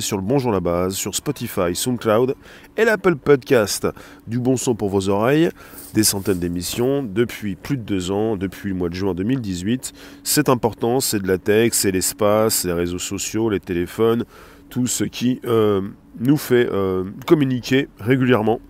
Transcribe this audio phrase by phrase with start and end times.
[0.00, 2.34] sur le Bonjour la base, sur Spotify, SoundCloud
[2.76, 3.86] et l'Apple Podcast.
[4.26, 5.50] Du bon son pour vos oreilles,
[5.92, 9.92] des centaines d'émissions depuis plus de deux ans, depuis le mois de juin 2018.
[10.24, 14.24] C'est important, c'est de la tech, c'est l'espace, les réseaux sociaux, les téléphones,
[14.68, 15.80] tout ce qui euh,
[16.18, 18.60] nous fait euh, communiquer régulièrement.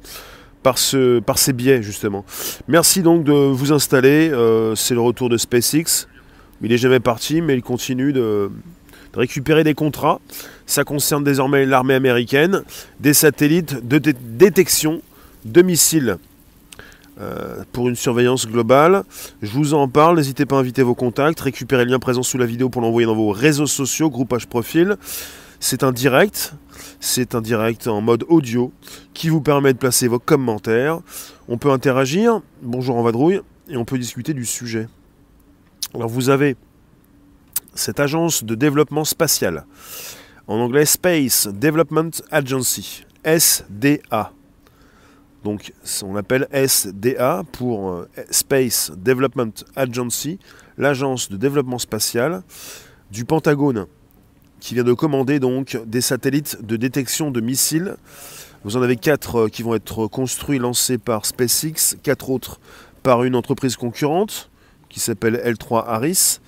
[0.63, 2.25] Par, ce, par ces biais justement.
[2.69, 4.31] Merci donc de vous installer.
[4.31, 6.07] Euh, c'est le retour de SpaceX.
[6.63, 8.51] Il n'est jamais parti, mais il continue de,
[9.15, 10.21] récupérer des contrats.
[10.67, 12.63] Ça concerne désormais l'armée américaine,
[13.01, 15.03] des satellites de détection
[15.45, 16.19] de missiles
[17.21, 19.05] euh, pour une surveillance globale.
[19.41, 22.39] Je vous en parle, n'hésitez pas à inviter vos contacts, récupérez le lien présent sous
[22.39, 24.97] la vidéo pour l'envoyer dans vos réseaux sociaux, groupage profil.
[25.61, 26.55] C'est un direct,
[26.99, 28.73] c'est un direct en mode audio
[29.15, 31.01] qui vous permet de placer vos commentaires.
[31.49, 34.89] On peut interagir, bonjour en vadrouille, et on peut discuter du sujet.
[35.95, 36.57] Alors vous avez
[37.75, 39.67] cette agence de développement spatial,
[40.47, 44.33] en anglais Space Development Agency, SDA.
[45.43, 50.39] Donc on appelle SDA pour euh, Space Development Agency,
[50.79, 52.43] l'agence de développement spatial
[53.11, 53.87] du Pentagone,
[54.61, 57.97] qui vient de commander donc des satellites de détection de missiles.
[58.65, 62.61] Vous en avez quatre euh, qui vont être construits, lancés par SpaceX, quatre autres
[63.03, 64.51] par une entreprise concurrente
[64.95, 66.39] qui s'appelle L3 Harris.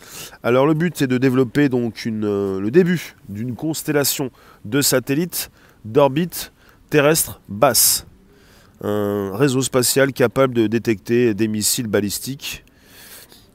[0.45, 4.31] Alors le but est de développer donc euh, le début d'une constellation
[4.65, 5.51] de satellites
[5.85, 6.53] d'orbite
[6.89, 8.07] terrestre basse.
[8.85, 12.65] Un réseau spatial capable de détecter des missiles balistiques,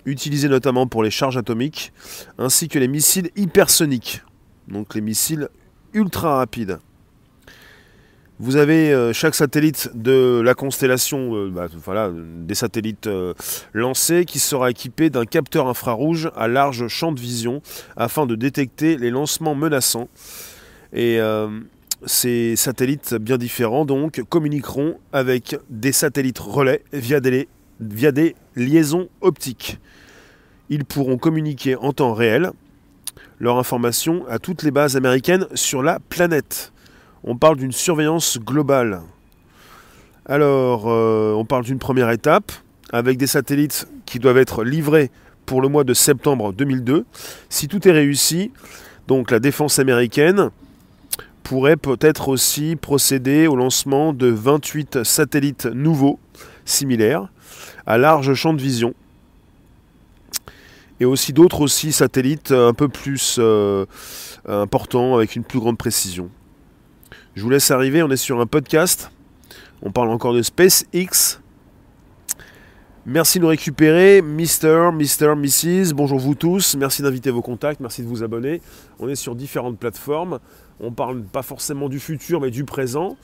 [0.04, 1.94] utilisés notamment pour les charges atomiques,
[2.38, 4.24] ainsi que les missiles hypersoniques,
[4.68, 5.48] donc les missiles
[5.94, 6.80] ultra rapides.
[8.44, 11.68] Vous avez euh, chaque satellite de la constellation, euh, bah,
[12.12, 13.36] des satellites euh,
[13.72, 17.62] lancés, qui sera équipé d'un capteur infrarouge à large champ de vision
[17.96, 20.10] afin de détecter les lancements menaçants.
[20.92, 21.20] Et
[22.06, 27.48] ces satellites bien différents donc communiqueront avec des satellites relais via des,
[27.80, 29.80] via des liaisons optiques.
[30.70, 32.52] Ils pourront communiquer en temps réel
[33.40, 36.74] leur information à toutes les bases américaines sur la planète
[37.24, 39.02] on parle d'une surveillance globale.
[40.26, 42.52] Alors, euh, on parle d'une première étape
[42.92, 45.12] avec des satellites qui doivent être livrés
[45.46, 47.06] pour le mois de septembre 2002.
[47.50, 48.52] Si tout est réussi,
[49.08, 50.50] donc la défense américaine
[51.44, 56.20] pourrait peut-être aussi procéder au lancement de 28 satellites nouveaux,
[56.66, 57.28] similaires,
[57.86, 58.94] à large champ de vision.
[61.00, 63.86] Et aussi d'autres satellites un peu plus euh,
[64.48, 66.30] importants avec une plus grande précision.
[67.34, 69.10] Je vous laisse arriver, on est sur un podcast.
[69.82, 71.40] On parle encore de SpaceX.
[73.06, 75.94] Merci de nous récupérer, Mister, Mister, Mrs.
[75.94, 76.76] Bonjour vous tous.
[76.76, 78.62] Merci d'inviter vos contacts, merci de vous abonner.
[79.00, 80.40] On est sur différentes plateformes.
[80.82, 83.16] On parle pas forcément du futur, mais du présent.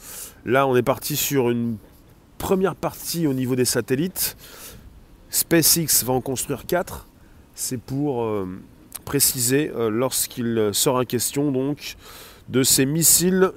[0.46, 1.75] Là, on est parti sur une
[2.38, 4.38] première partie au niveau des satellites.
[5.29, 7.09] SpaceX va en construire 4.
[7.56, 8.47] C'est pour euh,
[9.03, 11.97] préciser euh, lorsqu'il sera question donc
[12.47, 13.51] de ces missiles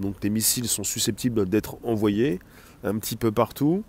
[0.00, 2.40] donc des missiles sont susceptibles d'être envoyés
[2.82, 3.84] un petit peu partout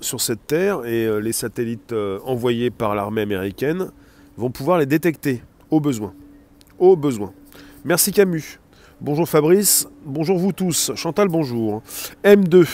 [0.00, 3.90] sur cette terre et euh, les satellites euh, envoyés par l'armée américaine
[4.36, 6.14] vont pouvoir les détecter au besoin.
[6.78, 7.32] Au besoin.
[7.84, 8.60] Merci Camus.
[9.00, 10.90] Bonjour Fabrice, bonjour vous tous.
[10.96, 11.82] Chantal, bonjour.
[12.24, 12.66] M2,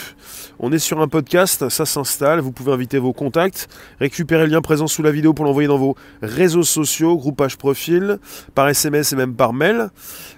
[0.58, 3.68] on est sur un podcast, ça s'installe, vous pouvez inviter vos contacts,
[4.00, 8.20] récupérer le lien présent sous la vidéo pour l'envoyer dans vos réseaux sociaux, groupage profil,
[8.54, 9.90] par SMS et même par mail.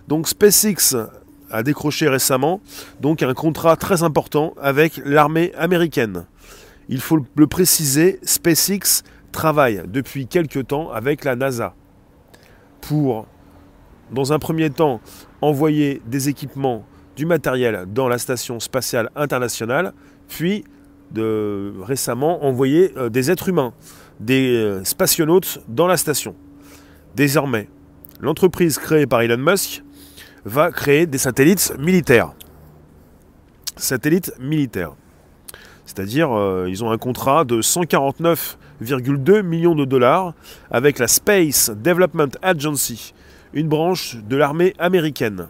[0.08, 0.96] Donc SpaceX
[1.52, 2.60] a décroché récemment
[3.00, 6.26] donc un contrat très important avec l'armée américaine.
[6.88, 11.76] Il faut le préciser, SpaceX travaille depuis quelques temps avec la NASA
[12.80, 13.28] pour
[14.10, 15.00] dans un premier temps,
[15.40, 16.84] envoyer des équipements,
[17.16, 19.92] du matériel dans la station spatiale internationale,
[20.28, 20.64] puis
[21.82, 23.72] récemment envoyer euh, des êtres humains,
[24.20, 26.34] des euh, spationautes dans la station.
[27.14, 27.68] Désormais,
[28.20, 29.82] l'entreprise créée par Elon Musk
[30.44, 32.32] va créer des satellites militaires.
[33.76, 34.94] Satellites militaires.
[35.84, 40.34] C'est-à-dire, euh, ils ont un contrat de 149,2 millions de dollars
[40.70, 43.14] avec la Space Development Agency,
[43.52, 45.48] une branche de l'armée américaine.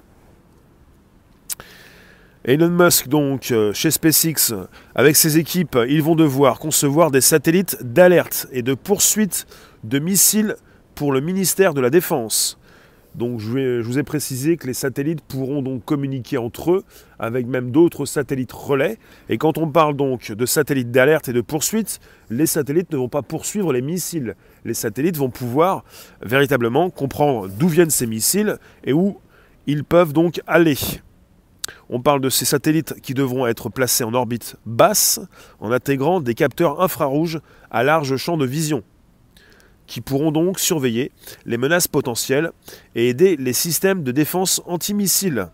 [2.44, 4.54] Elon Musk, donc, euh, chez SpaceX,
[4.94, 9.46] avec ses équipes, ils vont devoir concevoir des satellites d'alerte et de poursuite
[9.82, 10.54] de missiles
[10.94, 12.58] pour le ministère de la Défense.
[13.16, 16.84] Donc je, vous ai précisé que les satellites pourront donc communiquer entre eux
[17.18, 18.98] avec même d'autres satellites relais.
[19.30, 21.98] Et quand on parle donc de satellites d'alerte et de poursuite,
[22.28, 24.36] les satellites ne vont pas poursuivre les missiles.
[24.66, 25.82] Les satellites vont pouvoir
[26.20, 29.18] véritablement comprendre d'où viennent ces missiles et où
[29.66, 30.76] ils peuvent donc aller.
[31.88, 35.20] On parle de ces satellites qui devront être placés en orbite basse
[35.58, 37.40] en intégrant des capteurs infrarouges
[37.70, 38.82] à large champ de vision
[39.86, 41.12] qui pourront donc surveiller
[41.44, 42.50] les menaces potentielles
[42.94, 45.48] et aider les systèmes de défense antimissiles.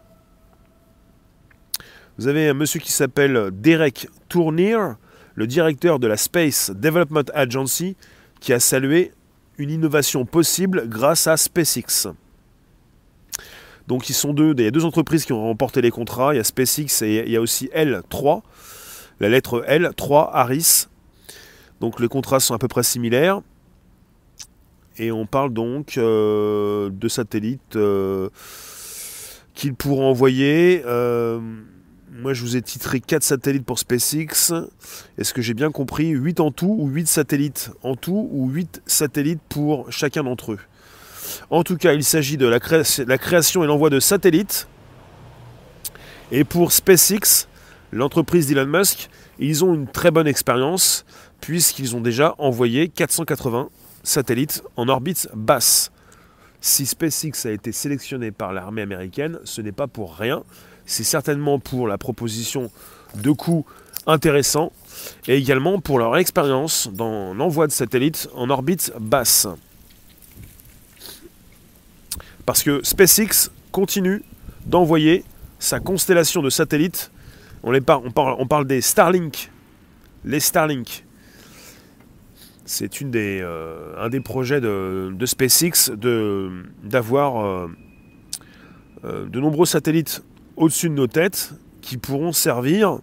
[2.18, 4.76] Vous avez un monsieur qui s'appelle Derek Tournier,
[5.34, 7.96] le directeur de la Space Development Agency,
[8.40, 9.12] qui a salué
[9.58, 12.08] une innovation possible grâce à SpaceX.
[13.88, 16.36] Donc ils sont deux, il y a deux entreprises qui ont remporté les contrats, il
[16.36, 18.42] y a SpaceX et il y a aussi L3,
[19.20, 20.86] la lettre L3 Harris.
[21.80, 23.40] Donc les contrats sont à peu près similaires.
[25.02, 28.28] Et on parle donc euh, de satellites euh,
[29.52, 30.84] qu'ils pourront envoyer.
[30.86, 31.40] Euh,
[32.12, 34.52] moi, je vous ai titré 4 satellites pour SpaceX.
[35.18, 36.10] Est-ce que j'ai bien compris?
[36.10, 40.60] 8 en tout ou 8 satellites en tout ou 8 satellites pour chacun d'entre eux?
[41.50, 42.60] En tout cas, il s'agit de la,
[43.04, 44.68] la création et l'envoi de satellites.
[46.30, 47.48] Et pour SpaceX,
[47.90, 49.10] l'entreprise d'Elon Musk,
[49.40, 51.04] ils ont une très bonne expérience
[51.40, 53.68] puisqu'ils ont déjà envoyé 480
[54.02, 55.90] satellites en orbite basse.
[56.60, 60.44] Si SpaceX a été sélectionné par l'armée américaine, ce n'est pas pour rien.
[60.86, 62.70] C'est certainement pour la proposition
[63.16, 63.66] de coûts
[64.06, 64.72] intéressants
[65.26, 69.48] et également pour leur expérience dans l'envoi de satellites en orbite basse.
[72.46, 74.22] Parce que SpaceX continue
[74.66, 75.24] d'envoyer
[75.58, 77.10] sa constellation de satellites.
[77.62, 79.50] On, les on, parle, on parle des Starlink.
[80.24, 81.04] Les Starlink
[82.64, 85.90] c'est euh, un des projets de, SpaceX
[86.82, 87.68] d'avoir euh,
[89.04, 90.22] euh, de nombreux satellites
[90.56, 92.98] au-dessus de nos têtes qui pourront servir,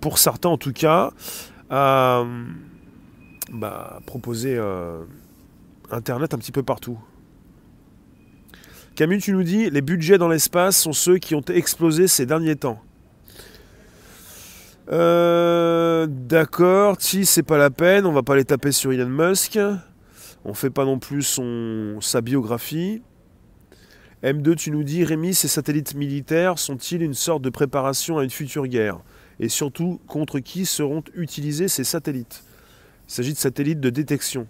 [0.00, 1.12] pour certains en tout cas,
[1.70, 2.24] à
[3.52, 4.60] bah, proposer
[5.90, 6.98] Internet un petit peu partout.
[8.96, 12.56] Camus, tu nous dis, les budgets dans l'espace sont ceux qui ont explosé ces derniers
[12.56, 12.82] temps.
[14.90, 19.58] Euh, d'accord, si c'est pas la peine, on va pas les taper sur Elon Musk.
[20.44, 23.02] On fait pas non plus son, sa biographie.
[24.22, 28.30] M2, tu nous dis, Rémi, ces satellites militaires sont-ils une sorte de préparation à une
[28.30, 28.98] future guerre?
[29.40, 32.42] Et surtout, contre qui seront utilisés ces satellites?
[33.08, 34.46] Il s'agit de satellites de détection,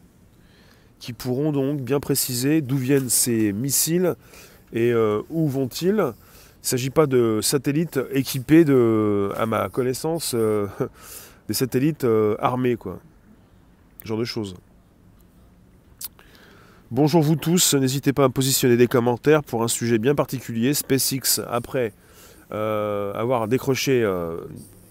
[1.00, 4.14] qui pourront donc bien préciser d'où viennent ces missiles
[4.72, 6.12] et euh, où vont-ils.
[6.58, 10.66] Il ne s'agit pas de satellites équipés de, à ma connaissance, euh,
[11.48, 12.98] des satellites euh, armés, quoi.
[14.02, 14.56] Ce genre de choses.
[16.90, 20.74] Bonjour vous tous, n'hésitez pas à positionner des commentaires pour un sujet bien particulier.
[20.74, 21.92] SpaceX, après
[22.50, 24.02] euh, avoir décroché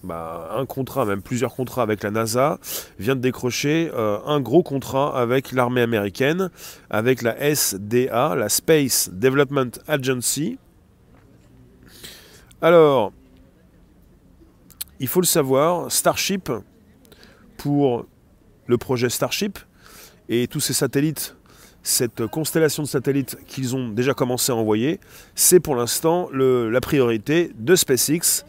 [0.04, 2.60] bah, un contrat, même plusieurs contrats avec la NASA,
[2.98, 6.50] vient de décrocher un gros contrat avec l'armée américaine,
[6.90, 10.60] avec la SDA, la Space Development Agency,
[12.62, 13.12] alors,
[15.00, 16.52] il faut le savoir, Starship,
[17.58, 18.06] pour
[18.66, 19.60] le projet Starship,
[20.30, 21.36] et tous ces satellites,
[21.84, 25.00] cette constellation de satellites qu'ils ont déjà commencé à envoyer,
[25.36, 28.44] c'est pour l'instant la priorité de SpaceX.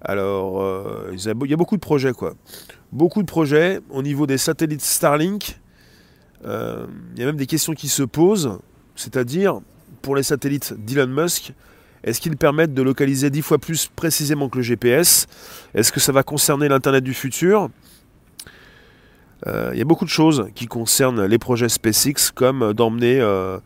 [0.00, 2.34] Alors, euh, il y a beaucoup de projets, quoi.
[2.92, 5.60] Beaucoup de projets au niveau des satellites Starlink.
[6.44, 8.58] Euh, il y a même des questions qui se posent,
[8.94, 9.60] c'est-à-dire
[10.00, 11.52] pour les satellites d'Elon Musk,
[12.06, 15.26] est-ce qu'ils permettent de localiser dix fois plus précisément que le GPS
[15.74, 17.68] Est-ce que ça va concerner l'Internet du futur?
[19.48, 23.58] Euh, il y a beaucoup de choses qui concernent les projets SpaceX, comme d'emmener euh,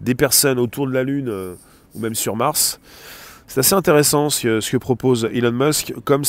[0.00, 1.54] des personnes autour de la Lune euh,
[1.94, 2.80] ou même sur Mars.
[3.48, 6.24] C'est assez intéressant ce que, propose Elon Musk, comme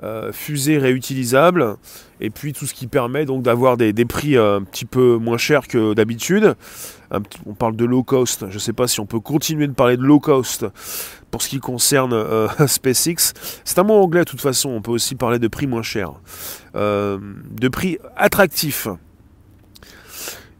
[0.00, 1.76] ces fusées réutilisables,
[2.20, 5.38] et puis tout ce qui permet donc d'avoir des, des, prix un petit peu moins
[5.38, 6.56] chers que d'habitude
[7.46, 8.46] on parle de low cost.
[8.48, 10.66] Je ne sais pas si on peut continuer de parler de low cost
[11.30, 13.32] pour ce qui concerne euh, SpaceX.
[13.64, 14.70] C'est un mot anglais de toute façon.
[14.70, 16.12] On peut aussi parler de prix moins cher,
[16.76, 17.18] euh,
[17.50, 18.88] de prix attractif.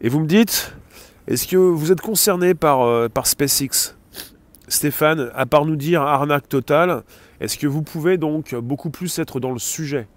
[0.01, 0.73] Et vous me dites,
[1.27, 3.95] est-ce que vous êtes concerné par, euh, par SpaceX?
[4.67, 7.03] Stéphane, à part nous dire arnaque totale,
[7.41, 10.07] est-ce que vous pouvez donc beaucoup plus être dans le sujet?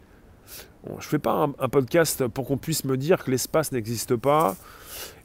[0.87, 4.55] Je ne fais pas un podcast pour qu'on puisse me dire que l'espace n'existe pas,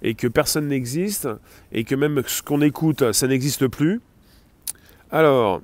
[0.02, 1.28] et que personne n'existe,
[1.74, 4.02] et que même ce qu'on écoute, ça n'existe plus.
[5.12, 5.62] Alors,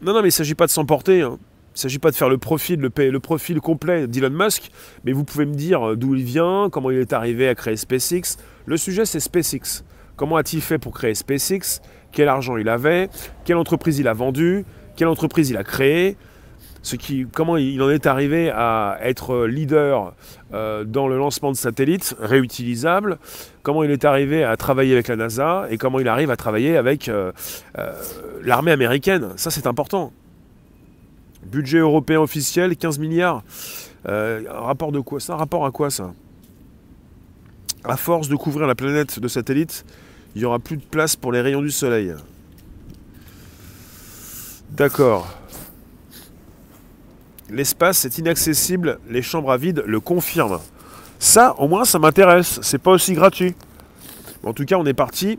[0.00, 1.22] non, non, mais il ne s'agit pas de s'emporter.
[1.22, 1.38] Hein.
[1.40, 4.70] Il ne s'agit pas de faire le profil, le, le profil complet d'Elon Musk,
[5.04, 8.36] mais vous pouvez me dire d'où il vient, comment il est arrivé à créer SpaceX.
[8.66, 9.82] Le sujet, c'est SpaceX.
[10.14, 11.80] Comment a-t-il fait pour créer SpaceX?
[12.12, 13.08] Quel argent il avait
[13.44, 14.64] Quelle entreprise il a vendu
[14.96, 16.16] Quelle entreprise il a créée
[16.82, 20.14] ce qui, comment il en est arrivé à être leader
[20.52, 23.18] euh, dans le lancement de satellites réutilisables,
[23.62, 26.76] comment il est arrivé à travailler avec la NASA et comment il arrive à travailler
[26.76, 27.32] avec euh,
[27.78, 27.92] euh,
[28.42, 29.28] l'armée américaine.
[29.36, 30.12] Ça, c'est important.
[31.46, 33.42] Budget européen officiel, 15 milliards.
[34.04, 36.12] rapport de quoi rapport à quoi ça?
[37.84, 39.84] À force de couvrir la planète de satellites,
[40.34, 42.14] il n'y aura plus de place pour les rayons du soleil.
[44.70, 45.38] D'accord.
[47.50, 50.60] L'espace est inaccessible, les chambres à vide le confirment.
[51.18, 52.58] Ça, au moins, ça m'intéresse.
[52.62, 53.54] C'est pas aussi gratuit.
[54.42, 55.38] En tout cas, on est parti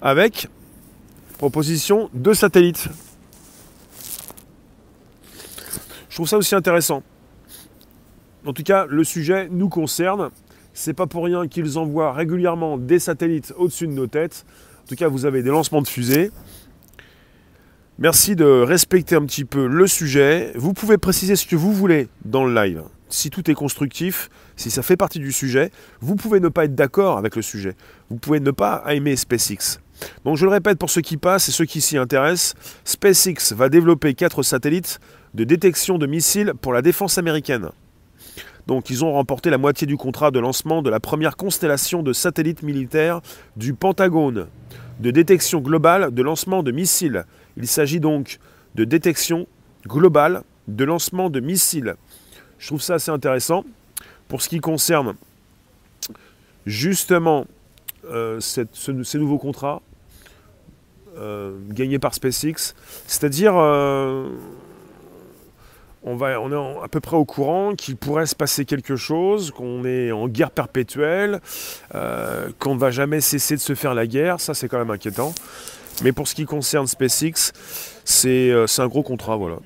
[0.00, 0.48] avec
[1.36, 2.88] proposition de satellites.
[6.08, 7.02] Je trouve ça aussi intéressant.
[8.46, 10.30] En tout cas, le sujet nous concerne.
[10.80, 14.46] C'est pas pour rien qu'ils envoient régulièrement des satellites au-dessus de nos têtes.
[14.84, 16.30] En tout cas, vous avez des lancements de fusées.
[17.98, 20.52] Merci de respecter un petit peu le sujet.
[20.54, 22.84] Vous pouvez préciser ce que vous voulez dans le live.
[23.08, 26.76] Si tout est constructif, si ça fait partie du sujet, vous pouvez ne pas être
[26.76, 27.74] d'accord avec le sujet.
[28.08, 29.80] Vous pouvez ne pas aimer SpaceX.
[30.24, 32.54] Donc je le répète pour ceux qui passent et ceux qui s'y intéressent,
[32.84, 35.00] SpaceX va développer quatre satellites
[35.34, 37.70] de détection de missiles pour la défense américaine.
[38.66, 42.12] Donc ils ont remporté la moitié du contrat de lancement de la première constellation de
[42.12, 43.20] satellites militaires
[43.56, 44.46] du Pentagone,
[45.00, 47.24] de détection globale de lancement de missiles
[47.58, 48.38] il s'agit donc
[48.76, 49.46] de détection
[49.86, 51.96] globale de lancement de missiles.
[52.58, 53.64] Je trouve ça assez intéressant.
[54.28, 55.16] Pour ce qui concerne
[56.66, 57.46] justement
[58.04, 59.82] euh, ces nouveaux contrats
[61.16, 62.74] euh, gagnés par SpaceX,
[63.06, 64.28] c'est-à-dire euh,
[66.22, 70.12] on est à peu près au courant qu'il pourrait se passer quelque chose, qu'on est
[70.12, 71.40] en guerre perpétuelle,
[71.92, 75.32] qu'on ne va jamais cesser de se faire la guerre, ça c'est quand même inquiétant.
[76.02, 77.52] Mais pour ce qui concerne SpaceX,
[78.24, 79.36] euh, c'est un gros contrat.
[79.36, 79.56] Voilà.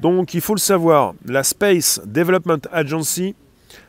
[0.00, 3.34] Donc il faut le savoir, la Space Development Agency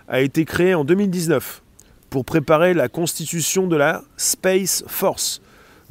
[0.08, 1.62] a été créée en 2019
[2.10, 5.41] pour préparer la constitution de la Space Force,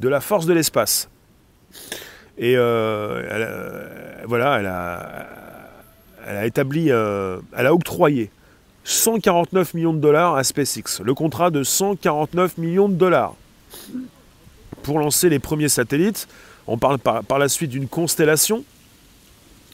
[0.00, 1.08] de la force de l'espace.
[2.36, 5.26] Et euh, voilà, elle a,
[6.28, 8.30] elle a établi, euh, elle a octroyé
[8.85, 11.00] 149 millions de dollars à SpaceX.
[11.02, 13.35] Le contrat de 149 millions de dollars
[14.82, 16.28] pour lancer les premiers satellites.
[16.66, 18.62] On parle par, la suite d'une constellation.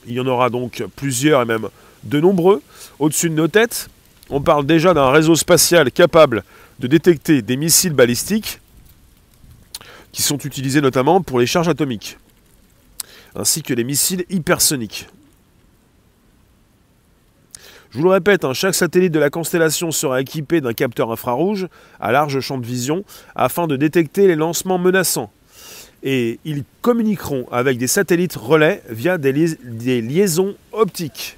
[0.07, 1.69] Il y en aura donc plusieurs et même
[2.05, 2.63] de nombreux
[3.01, 3.89] au-dessus de nos têtes.
[4.31, 6.45] On parle déjà d'un réseau spatial capable
[6.79, 8.61] de détecter des missiles balistiques
[10.13, 12.17] qui sont utilisés notamment pour les charges atomiques,
[13.35, 15.09] ainsi que les missiles hypersoniques.
[17.95, 21.69] Je vous le répète, hein, chaque satellite de la constellation sera équipé d'un capteur infrarouge
[22.01, 23.05] à large champ de vision
[23.37, 25.31] afin de détecter les lancements menaçants.
[26.03, 29.33] Et ils communiqueront avec des satellites relais via des,
[30.01, 31.37] liaisons optiques.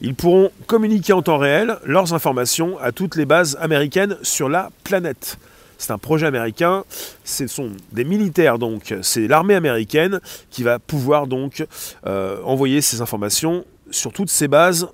[0.00, 4.70] Ils pourront communiquer en temps réel leurs informations à toutes les bases américaines sur la
[4.82, 5.36] planète.
[5.76, 6.84] C'est un projet américain,
[7.22, 11.66] ce sont des militaires donc, c'est l'armée américaine qui va pouvoir donc
[12.06, 14.88] euh, envoyer ces informations sur toutes ces bases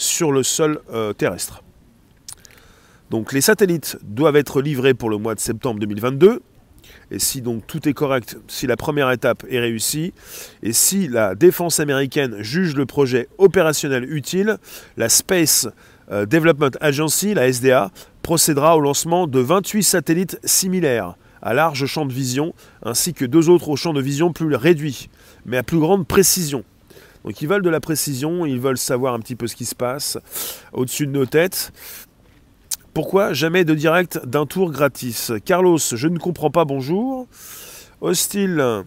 [0.00, 1.62] sur le sol euh, terrestre.
[3.10, 6.40] Donc les satellites doivent être livrés pour le mois de septembre 2022.
[7.10, 10.14] Et si donc tout est correct, si la première étape est réussie,
[10.62, 14.56] et si la défense américaine juge le projet opérationnel utile,
[14.96, 15.68] la Space
[16.10, 17.90] euh, Development Agency, la SDA,
[18.22, 23.48] procédera au lancement de 28 satellites similaires à large champ de vision, ainsi que deux
[23.48, 25.10] autres au champ de vision plus réduit,
[25.44, 26.64] mais à plus grande précision.
[27.24, 29.74] Donc ils veulent de la précision, ils veulent savoir un petit peu ce qui se
[29.74, 30.18] passe
[30.72, 31.72] au-dessus de nos têtes.
[32.94, 35.32] Pourquoi jamais de direct d'un tour gratis?
[35.44, 37.28] Carlos, je ne comprends pas, bonjour.
[38.00, 38.84] Hostile,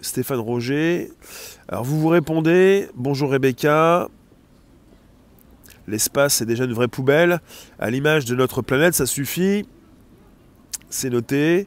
[0.00, 1.12] Stéphane Roger.
[1.68, 4.08] Alors vous vous répondez, bonjour Rebecca.
[5.86, 7.40] L'espace est déjà une vraie poubelle.
[7.78, 9.66] À l'image de notre planète, ça suffit.
[10.88, 11.66] C'est noté.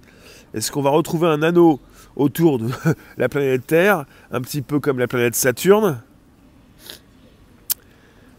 [0.54, 1.80] Est-ce qu'on va retrouver un anneau?
[2.16, 2.70] Autour de
[3.18, 6.02] la planète Terre, un petit peu comme la planète Saturne.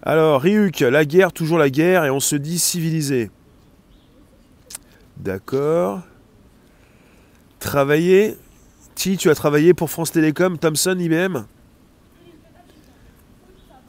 [0.03, 3.31] Alors, Ryuk, la guerre, toujours la guerre, et on se dit civilisé.
[5.17, 6.03] D'accord.
[7.59, 8.37] Travailler.
[8.95, 11.45] Ti, tu as travaillé pour France Télécom, Thomson, IBM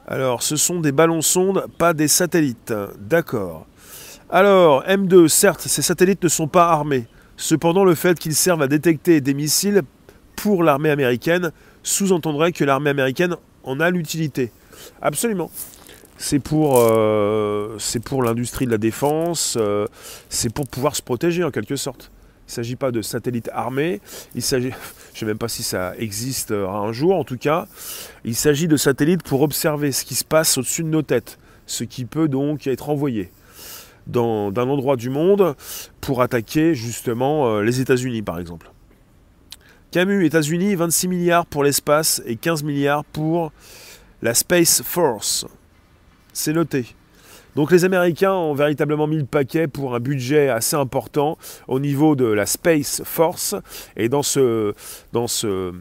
[0.08, 2.74] Alors, ce sont des ballons sondes, pas des satellites.
[2.98, 3.68] D'accord.
[4.30, 7.08] Alors, M2, certes, ces satellites ne sont pas armés.
[7.38, 9.82] Cependant, le fait qu'ils servent à détecter des missiles
[10.36, 11.51] pour l'armée américaine
[11.84, 14.51] sous-entendrait que l'armée américaine en a l'utilité.
[15.01, 15.51] Absolument.
[16.18, 17.77] c'est pour, euh,
[18.24, 19.88] l'industrie de la défense, euh,
[20.30, 22.12] c'est pour pouvoir se protéger en quelque sorte.
[22.48, 24.01] Il ne s'agit pas de satellites armés,
[24.36, 24.72] il je ne
[25.13, 27.68] sais même pas si ça existe un jour en tout cas,
[28.24, 31.84] il s'agit de satellites pour observer ce qui se passe au-dessus de nos têtes, ce
[31.84, 33.32] qui peut donc être envoyé
[34.07, 35.55] d'un endroit du monde
[36.01, 38.71] pour attaquer justement euh, les États-Unis par exemple.
[39.91, 43.51] Camus, États-Unis, 26 milliards pour l'espace et 15 milliards pour
[44.21, 45.45] la Space Force.
[46.33, 46.85] C'est noté.
[47.55, 51.38] Donc les Américains ont véritablement mis le paquet pour un budget assez important
[51.69, 53.55] au niveau de la Space Force.
[53.95, 54.74] Et dans, ce,
[55.13, 55.74] dans, ce,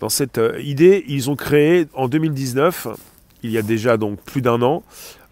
[0.00, 2.88] dans cette euh, idée, ils ont créé en 2019,
[3.44, 4.82] il y a déjà donc plus d'un an,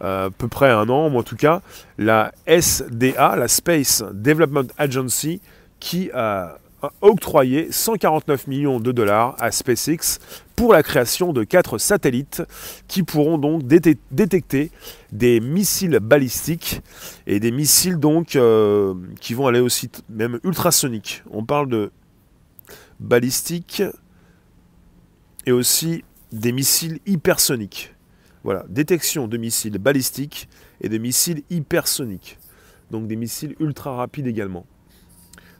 [0.01, 1.61] à peu près un an, en tout cas,
[1.99, 5.41] la SDA, la Space Development Agency,
[5.81, 6.59] qui a
[7.01, 10.19] octroyé 149 millions de dollars à SpaceX
[10.55, 12.43] pour la création de quatre satellites
[12.87, 14.71] qui pourront donc détecter
[15.11, 16.81] des missiles balistiques
[17.27, 21.23] et des missiles donc euh, qui vont aller aussi même ultrasoniques.
[21.31, 21.91] On parle de
[23.01, 23.83] balistiques
[25.47, 27.95] et aussi des missiles hypersoniques.
[28.45, 30.49] Voilà, détection de missiles balistiques
[30.81, 32.39] et de missiles hypersoniques.
[32.91, 34.67] Donc des missiles ultra rapides également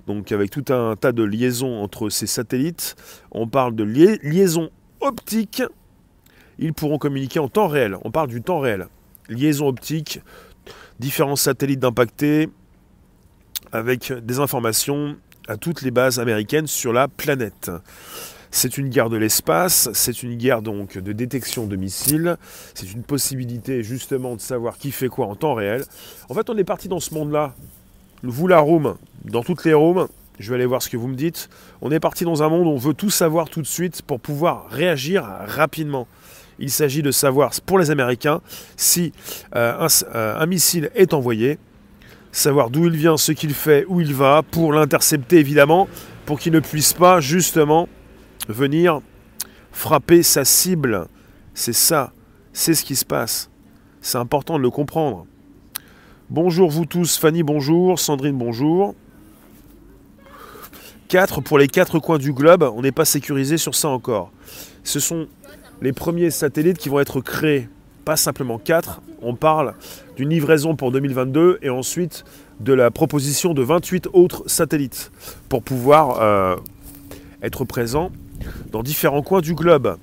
[0.09, 2.97] donc avec tout un tas de liaisons entre ces satellites.
[3.31, 4.71] On parle de liaisons
[5.01, 5.63] optiques.
[6.59, 7.97] Ils pourront communiquer en temps réel.
[8.05, 8.89] On parle du temps réel.
[9.29, 10.21] Liaison optique,
[10.99, 12.49] différents satellites d'impactés,
[13.71, 15.17] avec des informations
[15.47, 17.71] à toutes les bases américaines sur la planète.
[18.51, 22.37] C'est une guerre de l'espace, c'est une guerre donc de détection de missiles,
[22.75, 25.85] c'est une possibilité justement de savoir qui fait quoi en temps réel.
[26.29, 27.55] En fait, on est parti dans ce monde-là
[28.23, 31.15] vous la room, dans toutes les rooms, je vais aller voir ce que vous me
[31.15, 31.49] dites.
[31.83, 34.21] On est parti dans un monde où on veut tout savoir tout de suite pour
[34.21, 36.07] pouvoir réagir rapidement.
[36.59, 38.41] Il s'agit de savoir pour les Américains
[38.77, 39.13] si
[39.55, 41.59] euh, euh, un, missile est envoyé,
[42.33, 45.89] savoir d'où il vient, ce qu'il fait, où il va, pour l'intercepter évidemment,
[46.27, 47.89] pour qu'il ne puisse pas justement
[48.49, 49.01] venir
[49.73, 51.07] frapper sa cible.
[51.55, 52.13] C'est ça,
[52.53, 53.51] c'est ce qui se passe.
[54.01, 55.27] C'est important de le comprendre.
[56.31, 58.95] Bonjour vous tous, Fanny bonjour, Sandrine bonjour.
[61.09, 64.31] 4 pour les quatre coins du globe, on n'est pas sécurisé sur ça encore.
[64.85, 65.27] Ce sont
[65.81, 67.69] les premiers satellites qui vont être créés,
[68.05, 69.75] pas simplement 4, on parle
[70.17, 72.25] d'une livraison pour 2022 et ensuite
[72.61, 75.11] de la proposition de 28 autres satellites
[75.49, 76.57] pour pouvoir euh,
[77.43, 78.11] être présents
[78.71, 79.97] dans différents coins du globe.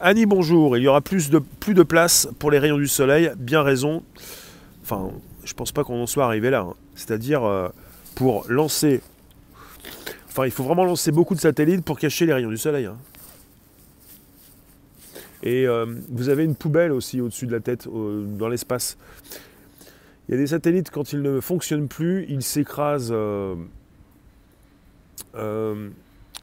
[0.00, 0.76] Annie, bonjour.
[0.76, 3.30] Il y aura plus de, plus de place pour les rayons du soleil.
[3.36, 4.02] Bien raison.
[4.82, 5.10] Enfin,
[5.44, 6.60] je pense pas qu'on en soit arrivé là.
[6.60, 6.74] Hein.
[6.94, 7.68] C'est-à-dire, euh,
[8.14, 9.02] pour lancer.
[10.28, 12.86] Enfin, il faut vraiment lancer beaucoup de satellites pour cacher les rayons du soleil.
[12.86, 12.96] Hein.
[15.42, 18.96] Et euh, vous avez une poubelle aussi au-dessus de la tête, dans l'espace.
[20.28, 23.56] Il y a des satellites, quand ils ne fonctionnent plus, ils s'écrasent euh,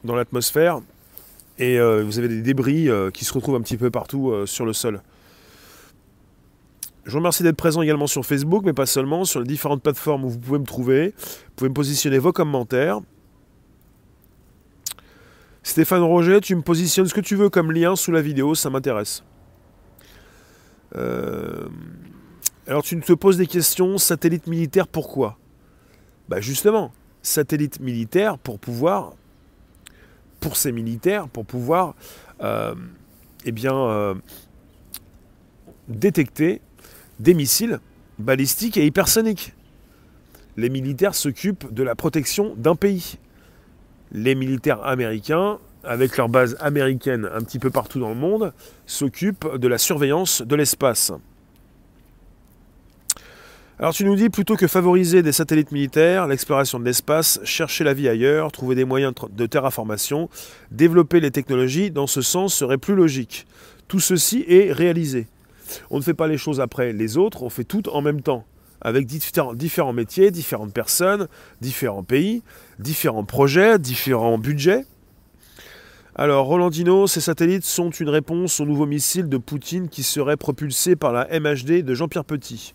[0.04, 0.80] dans l'atmosphère.
[1.58, 5.02] Et vous avez des débris qui se retrouvent un petit peu partout sur le sol.
[7.04, 10.24] Je vous remercie d'être présent également sur Facebook, mais pas seulement, sur les différentes plateformes
[10.24, 11.14] où vous pouvez me trouver.
[11.16, 13.00] Vous pouvez me positionner vos commentaires.
[15.62, 18.70] Stéphane Roger, tu me positionnes ce que tu veux comme lien sous la vidéo, ça
[18.70, 19.24] m'intéresse.
[20.96, 21.68] Euh,
[22.66, 25.38] alors tu te poses des questions, satellite militaire, pourquoi?
[26.28, 29.14] Bah justement, satellite militaire pour pouvoir,
[30.40, 31.94] pour ces militaires, pour pouvoir,
[32.40, 32.74] euh,
[33.44, 34.14] eh euh,
[35.88, 36.60] détecter
[37.18, 37.80] des missiles
[38.18, 39.54] balistiques et hypersoniques.
[40.56, 43.18] Les militaires s'occupent de la protection d'un pays.
[44.12, 48.52] Les militaires américains, avec leur base américaine un petit peu partout dans le monde,
[48.86, 51.12] s'occupent de la surveillance de l'espace.
[53.80, 57.94] Alors tu nous dis plutôt que favoriser des satellites militaires, l'exploration de l'espace, chercher la
[57.94, 60.28] vie ailleurs, trouver des moyens de terraformation,
[60.72, 63.46] développer les technologies, dans ce sens serait plus logique.
[63.86, 65.28] Tout ceci est réalisé.
[65.90, 68.44] On ne fait pas les choses après les autres, on fait tout en même temps,
[68.80, 71.28] avec différents, métiers, différentes personnes,
[71.60, 72.42] différents pays,
[72.80, 74.86] différents projets, différents budgets.
[76.16, 80.96] Alors, Rolandino, ces satellites sont une réponse au nouveau missile de Poutine qui serait propulsé
[80.96, 82.74] par la MHD de Jean-Pierre Petit.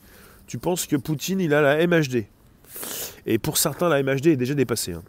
[0.53, 2.25] Tu penses que Poutine, il a la MHD
[3.25, 4.91] Et pour certains, la MHD est déjà dépassée.
[4.91, 5.01] Hein.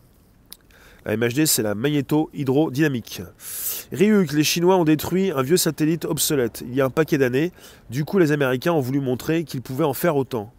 [1.04, 3.20] La MHD, c'est la magnéto-hydrodynamique.
[3.92, 7.52] Ryuk, les Chinois ont détruit un vieux satellite obsolète il y a un paquet d'années.
[7.90, 10.50] Du coup, les Américains ont voulu montrer qu'ils pouvaient en faire autant.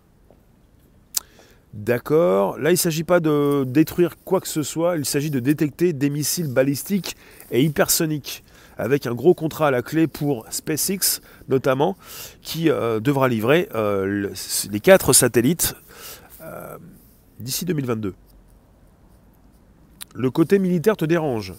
[1.74, 2.60] D'accord.
[2.60, 5.94] Là, il ne s'agit pas de détruire quoi que ce soit, il s'agit de détecter
[5.94, 7.18] des missiles balistiques
[7.50, 8.44] et hypersoniques
[8.78, 11.96] avec un gros contrat à la clé pour SpaceX notamment,
[12.42, 14.30] qui euh, devra livrer euh,
[14.72, 15.76] les quatre satellites
[17.40, 18.14] d'ici 2022.
[20.14, 21.54] Le côté militaire te dérange?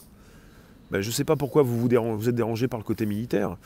[0.90, 3.57] Ben, Je ne sais pas pourquoi vous, vous, vous, êtes dérangé par le côté militaire.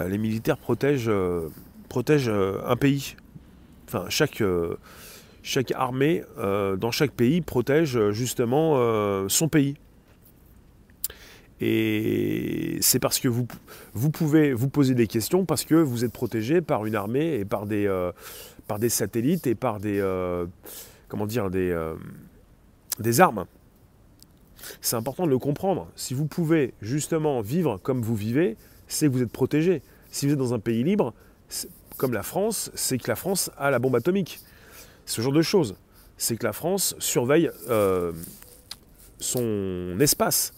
[0.00, 3.14] les militaires protègent, un pays.
[3.86, 9.76] Enfin, chaque armée euh, dans chaque pays protège euh, justement euh, son pays.
[11.66, 13.46] Et c'est parce que vous,
[13.94, 17.46] vous pouvez vous poser des questions parce que vous êtes protégé par une armée et
[17.46, 17.90] par des,
[18.66, 20.04] par des satellites et par des,
[21.08, 21.74] comment dire, des,
[22.98, 23.46] des armes.
[24.82, 25.88] C'est important de le comprendre.
[25.96, 29.80] Si vous pouvez justement vivre comme vous vivez, c'est que vous êtes protégé.
[30.10, 31.14] Si vous êtes dans un pays libre,
[31.96, 34.40] comme la France, c'est que la France a la bombe atomique
[35.06, 35.76] ce genre de choses.
[36.16, 38.12] C'est que la France surveille euh,
[39.18, 40.52] son espace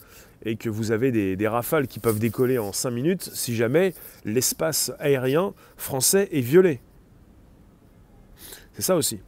[0.46, 4.92] et que vous avez des, rafales qui peuvent décoller en 5 minutes si jamais l'espace
[5.00, 6.80] aérien français est violé.
[8.72, 9.20] C'est ça aussi.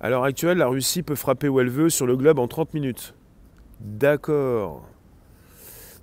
[0.00, 2.72] À l'heure actuelle, la Russie peut frapper où elle veut sur le globe en 30
[2.74, 3.14] minutes.
[3.80, 4.88] D'accord.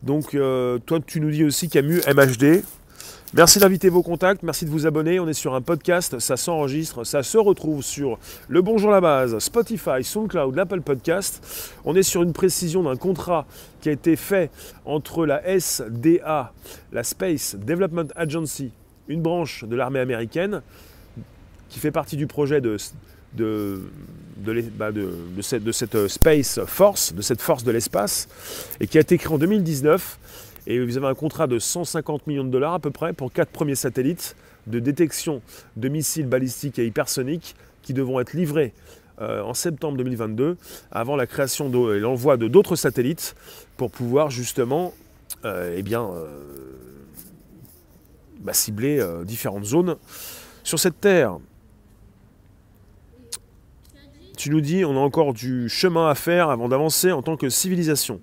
[0.03, 2.63] Donc, euh, toi, tu nous dis aussi Camus, MHD,
[3.35, 5.19] Merci d'inviter vos contacts, merci de vous abonner.
[5.19, 9.37] On est sur un podcast, ça s'enregistre, ça se retrouve sur Le Bonjour la base,
[9.37, 11.75] Spotify, SoundCloud, l'Apple Podcast.
[11.85, 13.45] On est sur une précision d'un contrat
[13.81, 14.49] qui a été fait
[14.83, 16.51] entre la SDA,
[16.91, 18.71] la Space Development Agency,
[19.07, 20.63] une branche de l'armée américaine,
[21.69, 22.77] qui fait partie du projet de,
[23.35, 23.79] de,
[24.75, 25.11] bah, de,
[25.41, 28.27] cette, de cette Space Force, de cette force de l'espace,
[28.79, 30.17] et qui a été créée en 2019
[30.69, 33.49] et vous avez un contrat de 150 millions de dollars à peu près pour quatre
[33.49, 34.35] premiers satellites
[34.67, 35.41] de détection
[35.75, 38.73] de missiles balistiques et hypersoniques qui devront être livrés
[39.19, 40.57] euh, en septembre 2022
[40.91, 43.35] avant la création et l'envoi de d'autres satellites
[43.77, 44.93] pour pouvoir justement
[45.43, 46.27] euh, eh bien, euh,
[48.41, 49.95] bah, cibler différentes zones
[50.63, 51.39] sur cette Terre.
[54.37, 57.49] Tu nous dis on a encore du chemin à faire avant d'avancer en tant que
[57.49, 58.21] civilisation.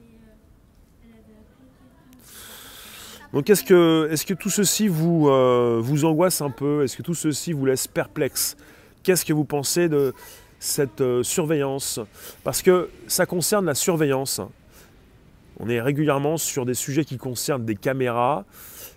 [3.32, 6.84] Donc est-ce que, tout ceci vous, euh, angoisse un peu?
[6.84, 8.56] Est-ce que tout ceci vous laisse perplexe?
[9.02, 10.14] Qu'est-ce que vous pensez de
[10.58, 12.00] cette euh, surveillance?
[12.44, 14.40] Parce que ça concerne la surveillance.
[15.58, 18.44] On est régulièrement sur des sujets qui concernent des caméras.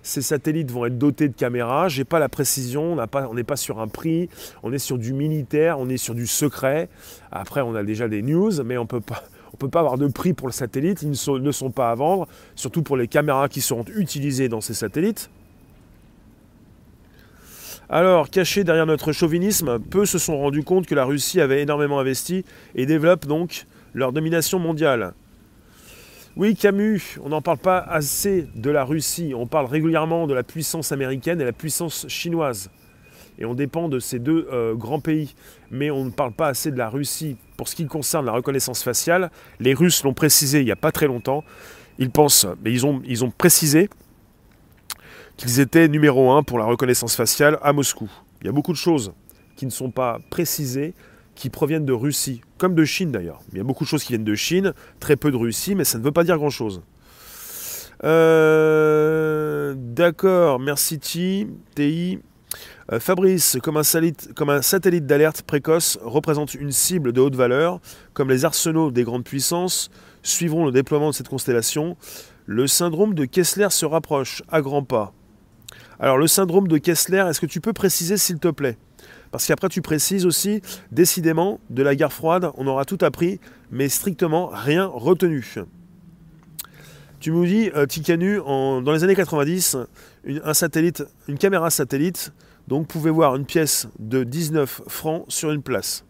[0.04, 1.88] Ces satellites vont être dotés de caméras.
[1.88, 2.98] J'ai pas la précision.
[3.14, 4.30] On n'est pas sur un prix.
[4.64, 5.80] On est sur du militaire.
[5.80, 6.90] On est sur du secret.
[7.32, 9.98] Après, on a déjà des news, mais on peut pas on ne peut pas avoir
[9.98, 13.50] de prix pour le satellite, ils ne sont, pas à vendre, surtout pour les caméras
[13.50, 15.30] qui seront utilisées dans ces satellites.
[17.90, 22.00] Alors, cachés derrière notre chauvinisme, peu se sont rendus compte que la Russie avait énormément
[22.00, 25.14] investi et développe donc leur domination mondiale.
[26.36, 30.44] Oui, Camus, on n'en parle pas assez de la Russie, on parle régulièrement de la
[30.44, 32.70] puissance américaine et la puissance chinoise
[33.40, 35.34] et on dépend de ces deux euh, grands pays.
[35.72, 37.38] Mais on ne parle pas assez de la Russie.
[37.58, 40.92] Pour ce qui concerne la reconnaissance faciale, les Russes l'ont précisé il n'y a pas
[40.92, 41.44] très longtemps.
[41.98, 43.90] Ils pensent, mais ils ont, précisé
[45.38, 48.10] qu'ils étaient numéro un pour la reconnaissance faciale à Moscou.
[48.42, 49.14] Il y a beaucoup de choses
[49.56, 50.94] qui ne sont pas précisées,
[51.36, 53.42] qui proviennent de Russie, comme de Chine d'ailleurs.
[53.52, 55.84] Il y a beaucoup de choses qui viennent de Chine, très peu de Russie, mais
[55.84, 56.82] ça ne veut pas dire grand-chose.
[58.06, 62.20] Euh, d'accord, merci TI.
[62.92, 67.80] Euh, Fabrice, comme un, satellite, d'alerte précoce, représente une cible de haute valeur,
[68.14, 69.92] comme les arsenaux des grandes puissances
[70.24, 71.98] suivront le déploiement de cette constellation,
[72.46, 75.14] le syndrome de Kessler se rapproche à grands pas.
[76.00, 78.78] Alors le syndrome de Kessler, est-ce que tu peux préciser s'il te plaît?
[79.32, 83.88] Parce qu'après tu précises aussi, décidément, de la guerre froide, on aura tout appris, mais
[83.88, 85.46] strictement rien retenu.
[87.20, 89.78] Tu me dis, euh, dans les années 90,
[90.44, 92.34] un satellite, une caméra satellite
[92.70, 96.06] donc vous pouvez voir une pièce de 19 francs sur une place.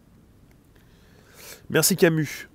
[1.69, 2.49] Merci Camus.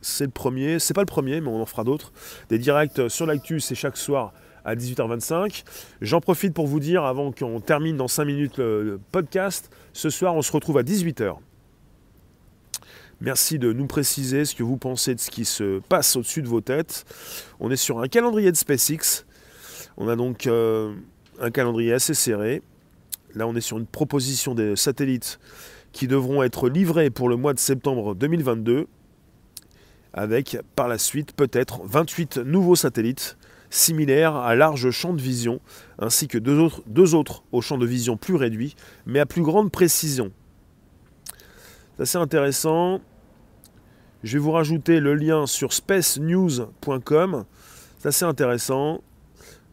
[0.00, 2.14] C'est le premier, c'est pas le premier, mais on en fera d'autres.
[2.48, 4.32] Des directs sur l'actu, c'est chaque soir
[4.64, 5.64] à 18h25.
[6.00, 10.34] J'en profite pour vous dire, avant qu'on termine dans 5 minutes le podcast, ce soir
[10.34, 11.36] on se retrouve à 18h.
[13.20, 16.48] Merci de nous préciser ce que vous pensez de ce qui se passe au-dessus de
[16.48, 17.04] vos têtes.
[17.60, 19.26] On est sur un calendrier de SpaceX.
[19.98, 20.94] On a donc euh,
[21.38, 22.62] un calendrier assez serré.
[23.34, 25.38] Là, on est sur une proposition des satellites
[25.92, 28.86] qui devront être livrés pour le mois de septembre 2022,
[30.12, 33.36] avec par la suite peut-être 28 nouveaux satellites
[33.70, 35.60] similaires à large champ de vision,
[35.98, 39.42] ainsi que deux autres, deux autres au champ de vision plus réduit, mais à plus
[39.42, 40.30] grande précision.
[41.96, 43.00] C'est assez intéressant.
[44.22, 47.44] Je vais vous rajouter le lien sur spacenews.com.
[47.98, 49.00] C'est assez intéressant.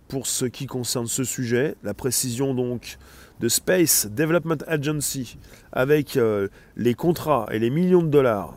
[0.07, 1.75] pour ce qui concerne ce sujet.
[1.83, 2.97] La précision donc
[3.39, 5.37] de Space Development Agency
[5.71, 8.55] avec euh, les contrats et les millions de dollars.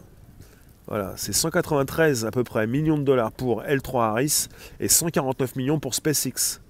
[0.89, 4.49] Voilà, c'est 193 à peu près millions de dollars pour L3 Harris
[4.81, 6.61] et 149 millions pour SpaceX.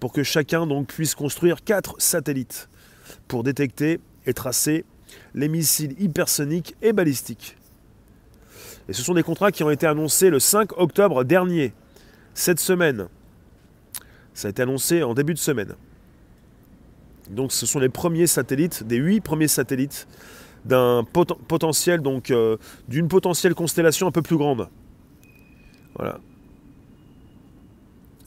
[0.00, 2.68] Pour que chacun donc puisse construire 4 satellites
[3.28, 4.84] pour détecter et tracer
[5.34, 7.56] les missiles hypersoniques et balistiques.
[8.88, 11.72] Et ce sont des contrats qui ont été annoncés le 5 octobre dernier,
[12.34, 13.08] cette semaine.
[14.34, 15.74] Ça a été annoncé en début de semaine.
[17.30, 20.06] Donc ce sont les premiers satellites, des huit premiers satellites
[20.64, 22.56] d'un potentiel, donc euh,
[22.88, 24.68] d'une potentielle constellation un peu plus grande.
[25.96, 26.18] Voilà.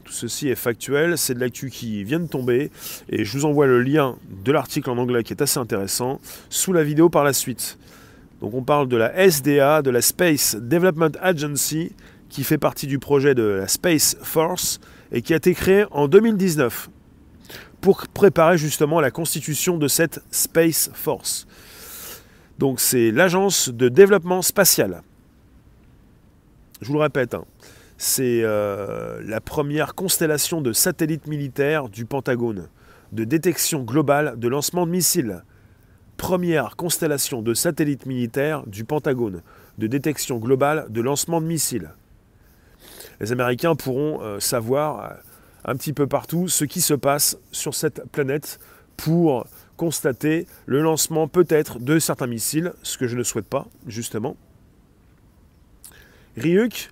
[0.04, 2.72] Tout ceci est factuel, c'est de l'actu qui vient de tomber,
[3.10, 6.74] et je vous envoie le lien de l'article en anglais qui est assez intéressant sous
[6.74, 7.78] la vidéo par la suite.
[8.40, 11.92] Donc on parle de la SDA, de la Space Development Agency,
[12.30, 14.80] qui fait partie du projet de la Space Force
[15.12, 16.90] et qui a été créée en 2019
[17.82, 21.48] pour préparer justement la constitution de cette Space Force.
[22.60, 25.04] Donc c'est l'agence de développement spatial.
[26.82, 27.46] Je vous le répète, hein,
[27.98, 32.68] c'est euh, la première constellation de satellites militaires du Pentagone,
[33.12, 35.44] de détection globale de lancement de missiles.
[36.18, 39.42] Première constellation de satellites militaires du Pentagone,
[39.78, 41.92] de détection globale de lancement de missiles.
[43.20, 45.18] Les Américains pourront euh, savoir
[45.68, 48.60] un petit peu partout ce qui se passe sur cette planète
[48.96, 54.36] pour constater le lancement peut-être de certains missiles, ce que je ne souhaite pas, justement.
[56.36, 56.92] Ryuk,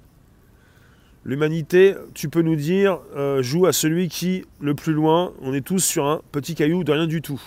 [1.24, 5.66] l'humanité, tu peux nous dire, euh, joue à celui qui, le plus loin, on est
[5.66, 7.42] tous sur un petit caillou de rien du tout.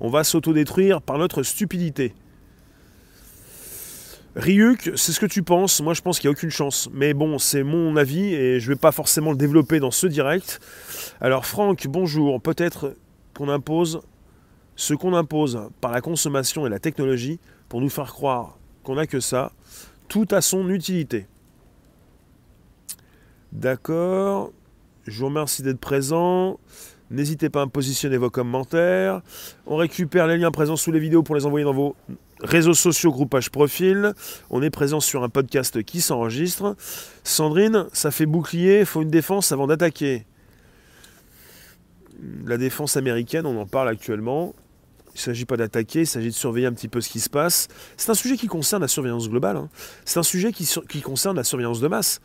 [0.00, 2.14] On va s'autodétruire par notre stupidité.
[4.36, 5.80] Ryuk, c'est ce que tu penses.
[5.80, 6.88] Moi, je pense qu'il n'y a aucune chance.
[6.92, 10.06] Mais bon, c'est mon avis et je ne vais pas forcément le développer dans ce
[10.06, 10.60] direct.
[11.20, 12.40] Alors, Franck, bonjour.
[12.40, 12.94] Peut-être
[13.34, 14.02] qu'on impose
[14.76, 17.38] ce qu'on impose par la consommation et la technologie
[17.68, 19.52] pour nous faire croire qu'on n'a que ça.
[20.08, 21.26] Tout a son utilité.
[23.52, 24.52] D'accord.
[25.06, 26.58] Je vous remercie d'être présent.
[27.10, 29.20] N'hésitez pas à positionner vos commentaires.
[29.66, 31.96] On récupère les liens présents sous les vidéos pour les envoyer dans vos
[32.40, 34.14] réseaux sociaux, groupage profil.
[34.48, 36.76] On est présent sur un podcast qui s'enregistre.
[37.24, 40.24] Sandrine, ça fait bouclier, il faut une défense avant d'attaquer.
[42.46, 44.54] La défense américaine, on en parle actuellement.
[45.08, 47.28] Il ne s'agit pas d'attaquer, il s'agit de surveiller un petit peu ce qui se
[47.28, 47.66] passe.
[47.96, 49.56] C'est un sujet qui concerne la surveillance globale.
[49.56, 49.68] Hein.
[50.04, 52.20] C'est un sujet qui concerne la surveillance de masse.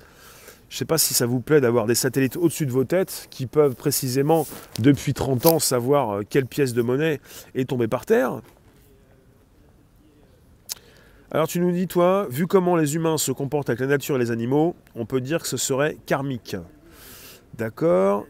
[0.69, 3.27] Je ne sais pas si ça vous plaît d'avoir des satellites au-dessus de vos têtes
[3.29, 4.47] qui peuvent précisément,
[4.79, 7.21] depuis 30 ans, savoir euh, quelle pièce de monnaie
[7.53, 8.41] est tombée par terre.
[11.31, 14.19] Alors tu nous dis, toi, vu comment les humains se comportent avec la nature et
[14.19, 16.55] les animaux, on peut dire que ce serait karmique.
[17.57, 18.25] D'accord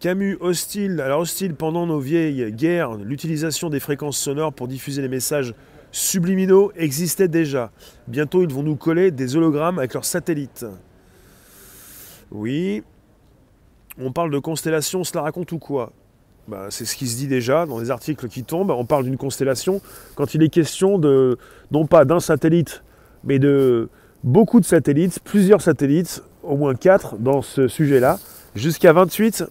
[0.00, 1.00] Camus, hostile.
[1.00, 5.54] Alors hostile pendant nos vieilles guerres, l'utilisation des fréquences sonores pour diffuser les messages
[5.92, 7.70] subliminaux existait déjà.
[8.06, 10.66] Bientôt, ils vont nous coller des hologrammes avec leurs satellites.
[12.30, 12.82] Oui.
[13.98, 15.92] On parle de constellation, cela raconte ou quoi?
[16.46, 18.70] Bah, c'est ce qui se dit déjà dans les articles qui tombent.
[18.70, 19.80] On parle d'une constellation
[20.14, 21.36] quand il est question de,
[21.70, 22.82] non pas d'un satellite,
[23.24, 23.90] mais de
[24.24, 28.18] beaucoup de satellites, plusieurs satellites, au moins 4 dans ce sujet-là,
[28.54, 29.44] jusqu'à 28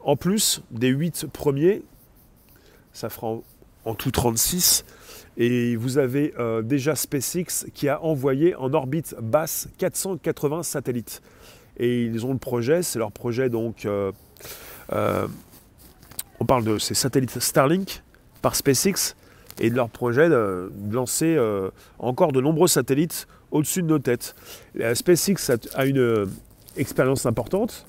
[0.00, 1.82] en plus des 8 premiers.
[2.92, 3.38] Ça fera
[3.84, 4.84] en, tout 36.
[5.40, 11.22] Et vous avez euh, déjà SpaceX qui a envoyé en orbite basse 480 satellites.
[11.78, 13.86] Et ils ont le projet, c'est leur projet donc.
[13.86, 14.10] Euh,
[14.92, 15.28] euh,
[16.40, 18.02] on parle de ces satellites Starlink
[18.42, 19.14] par SpaceX
[19.60, 21.36] et de leur projet de, lancer
[21.98, 24.36] encore de nombreux satellites au-dessus de nos têtes.
[24.94, 26.28] SpaceX a, une
[26.76, 27.86] expérience importante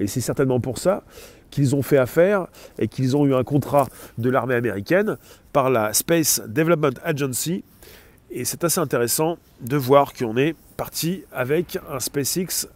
[0.00, 1.04] et c'est certainement pour ça
[1.52, 3.86] qu'ils ont fait affaire et qu'ils ont eu un contrat
[4.18, 5.18] de l'armée américaine
[5.52, 7.62] par la Space Development Agency.
[8.30, 12.66] Et c'est assez intéressant de voir qu'on est parti avec un SpaceX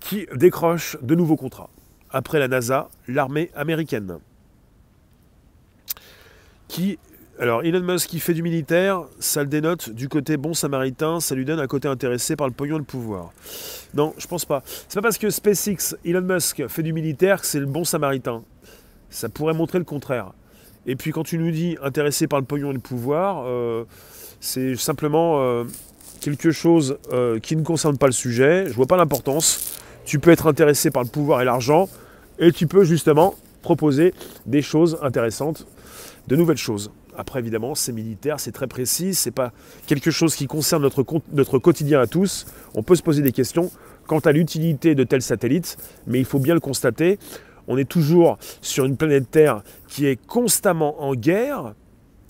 [0.00, 1.68] qui décroche de nouveaux contrats.
[2.10, 4.18] Après la NASA, l'armée américaine
[6.68, 6.98] qui
[7.40, 11.34] alors Elon Musk qui fait du militaire, ça le dénote du côté bon samaritain, ça
[11.34, 13.32] lui donne un côté intéressé par le pognon et le pouvoir.
[13.92, 14.62] Non, je pense pas.
[14.66, 18.42] C'est pas parce que SpaceX, Elon Musk fait du militaire que c'est le bon samaritain.
[19.10, 20.32] Ça pourrait montrer le contraire.
[20.86, 23.84] Et puis quand tu nous dis intéressé par le pognon et le pouvoir, euh,
[24.38, 25.64] c'est simplement euh,
[26.20, 28.66] quelque chose euh, qui ne concerne pas le sujet.
[28.68, 29.80] Je vois pas l'importance.
[30.04, 31.88] Tu peux être intéressé par le pouvoir et l'argent,
[32.38, 34.14] et tu peux justement proposer
[34.46, 35.66] des choses intéressantes
[36.28, 36.92] de nouvelles choses.
[37.16, 39.52] Après, évidemment, c'est militaire, c'est très précis, c'est pas
[39.86, 42.46] quelque chose qui concerne notre, notre quotidien à tous.
[42.74, 43.70] On peut se poser des questions
[44.06, 47.18] quant à l'utilité de tels satellites, mais il faut bien le constater,
[47.66, 51.74] on est toujours sur une planète Terre qui est constamment en guerre,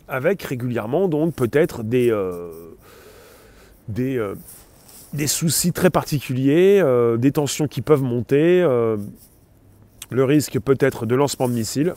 [0.07, 2.51] avec régulièrement donc peut-être des, euh,
[3.89, 4.35] des, euh,
[5.13, 8.61] des, soucis très particuliers, euh, des tensions qui peuvent monter,
[10.11, 11.95] le risque peut-être de lancement de missiles.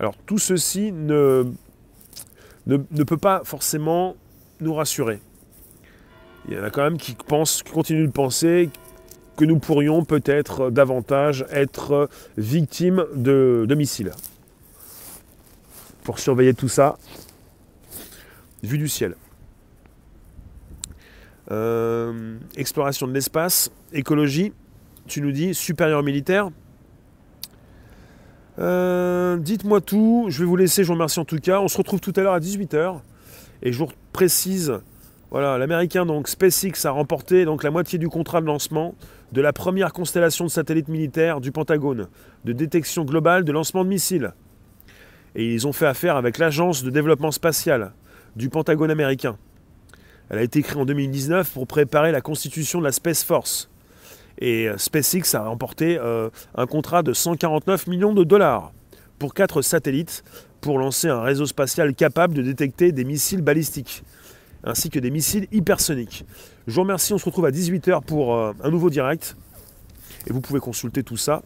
[0.00, 1.44] Alors tout ceci ne,
[3.06, 4.16] peut pas forcément
[4.60, 5.20] nous rassurer.
[6.48, 8.70] Il y en a quand même qui, pensent, qui continuent de penser
[9.36, 14.12] que nous pourrions peut-être davantage être victimes de, missiles.
[16.02, 16.98] Pour surveiller tout ça,
[18.62, 19.14] vue du ciel.
[21.50, 24.52] Euh, exploration de l'espace, écologie,
[25.06, 26.50] tu nous dis, supérieur militaire.
[28.58, 31.60] Euh, dites-moi tout, je vais vous laisser, je vous remercie en tout cas.
[31.60, 33.00] On se retrouve tout à l'heure à 18h.
[33.62, 34.80] Et je vous précise,
[35.30, 38.94] voilà, l'américain donc SpaceX a remporté donc la moitié du contrat de lancement
[39.32, 42.08] de la première constellation de satellites militaires du Pentagone,
[42.44, 44.32] de détection globale de lancement de missiles.
[45.34, 47.92] Et ils ont fait affaire avec l'Agence de développement spatial
[48.36, 49.36] du Pentagone américain.
[50.30, 53.70] Elle a été créée en 2019 pour préparer la constitution de la Space Force.
[54.40, 58.72] Et euh, SpaceX a remporté euh, un contrat de 149 millions de dollars
[59.18, 60.24] pour quatre satellites
[60.60, 64.02] pour lancer un réseau spatial capable de détecter des missiles balistiques
[64.64, 66.24] ainsi que des missiles hypersoniques.
[66.66, 69.36] Je vous remercie, on se retrouve à 18h pour euh, un nouveau direct.
[70.26, 71.42] Et vous pouvez consulter tout ça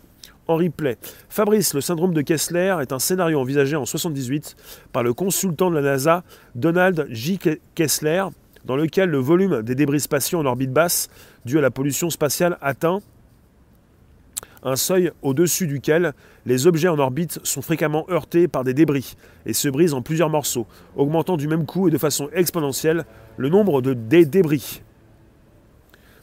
[0.48, 0.96] en replay.
[1.28, 4.56] Fabrice, le syndrome de Kessler est un scénario envisagé en 1978
[4.92, 6.24] par le consultant de la NASA
[6.54, 7.38] Donald J.
[7.74, 8.24] Kessler,
[8.64, 11.08] dans lequel le volume des débris spatiaux en orbite basse,
[11.44, 13.00] dû à la pollution spatiale, atteint
[14.62, 16.12] un seuil au-dessus duquel
[16.46, 20.30] les objets en orbite sont fréquemment heurtés par des débris et se brisent en plusieurs
[20.30, 23.04] morceaux, augmentant du même coup et de façon exponentielle
[23.36, 24.82] le nombre de débris.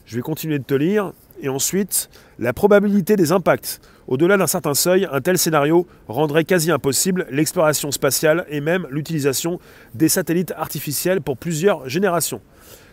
[0.06, 1.14] Je vais continuer de te lire.
[1.42, 3.82] Et ensuite, la probabilité des impacts.
[4.08, 9.60] Au-delà d'un certain seuil, un tel scénario rendrait quasi impossible l'exploration spatiale et même l'utilisation
[9.94, 12.42] des satellites artificiels pour plusieurs générations.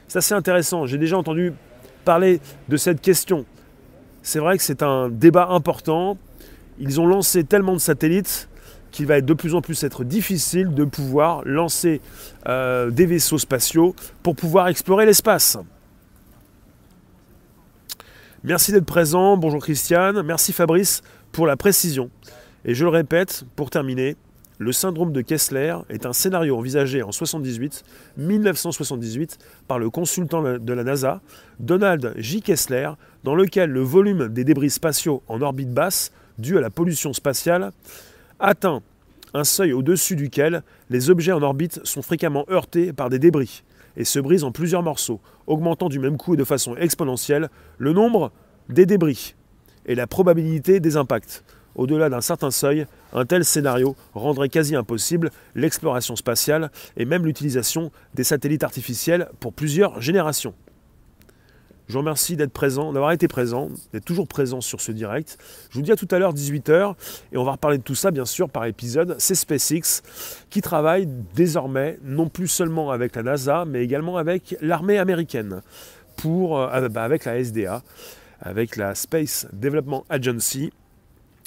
[0.09, 0.87] C'est assez intéressant.
[0.87, 1.53] J'ai déjà entendu
[2.05, 3.47] parler de cette question
[4.27, 6.19] c'est vrai que c'est un débat important.
[6.81, 8.49] Ils ont lancé tellement de satellites
[8.91, 12.01] qu'il va de plus en plus être difficile de pouvoir lancer
[12.49, 15.59] euh, des vaisseaux spatiaux pour pouvoir explorer l'espace.
[18.47, 19.37] Merci d'être présent.
[19.37, 20.23] Bonjour Christiane.
[20.23, 22.11] Merci Fabrice pour la précision.
[22.65, 24.15] Et je le répète, pour terminer,
[24.59, 27.83] le syndrome de Kessler est un scénario envisagé en 78,
[28.17, 31.21] 1978 par le consultant de la NASA,
[31.59, 32.41] Donald J.
[32.41, 32.91] Kessler,
[33.25, 37.73] dans lequel le volume des débris spatiaux en orbite basse, dû à la pollution spatiale,
[38.39, 38.81] atteint
[39.35, 43.65] un seuil au-dessus duquel les objets en orbite sont fréquemment heurtés par des débris
[43.97, 47.93] et se brisent en plusieurs morceaux, augmentant du même coup et de façon exponentielle le
[47.93, 48.33] nombre
[48.69, 49.35] des débris
[49.87, 51.45] et la probabilité des impacts.
[51.75, 57.93] Au-delà d'un certain seuil, un tel scénario rendrait quasi impossible l'exploration spatiale et même l'utilisation
[58.15, 60.55] des satellites artificiels pour plusieurs générations.
[61.89, 65.39] Je vous remercie d'être présent, d'avoir été présent, d'être toujours présent sur ce direct.
[65.71, 66.95] Je vous dis à tout à l'heure 18h
[67.33, 69.15] et on va reparler de tout ça bien sûr par épisode.
[69.19, 70.03] C'est SpaceX
[70.51, 75.63] qui travaille désormais non plus seulement avec la NASA mais également avec l'armée américaine
[76.25, 77.83] euh, bah, avec la SDA,
[78.41, 80.73] avec la Space Development Agency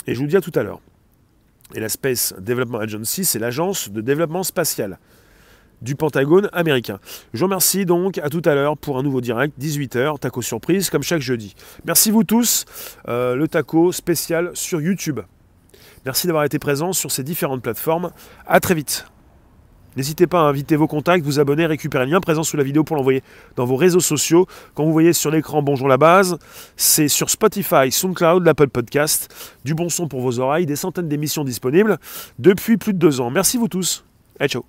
[0.08, 0.80] et je vous dis à tout à l'heure.
[1.76, 5.00] Et la Space Development Agency, c'est l'agence de développement spatial
[5.82, 7.00] du Pentagone américain.
[7.34, 10.90] Je vous remercie donc à tout à l'heure pour un nouveau direct, 18h, taco surprise,
[10.90, 11.56] comme chaque jeudi.
[11.86, 12.66] Merci vous tous,
[13.08, 15.20] euh, le taco spécial sur YouTube.
[16.06, 18.12] Merci d'avoir été présent sur ces différentes plateformes.
[18.48, 19.06] À très vite.
[19.96, 22.84] N'hésitez pas à inviter vos contacts, vous abonner, récupérer le lien présent sous la vidéo
[22.84, 23.24] pour l'envoyer
[23.56, 24.46] dans vos réseaux sociaux.
[24.76, 26.38] Quand vous voyez sur l'écran Bonjour la base,
[26.78, 29.34] c'est sur Spotify, SoundCloud, l'Apple Podcast.
[29.66, 31.98] Du bon son pour vos oreilles, des centaines d'émissions disponibles
[32.38, 33.30] depuis plus de deux ans.
[33.32, 34.06] Merci vous tous.
[34.40, 34.64] Et ciao